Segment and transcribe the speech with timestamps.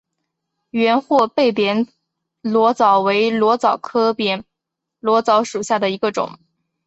[0.71, 1.87] 圆货贝扁
[2.41, 4.43] 裸藻为裸藻科扁
[4.99, 6.39] 裸藻属下的一个种。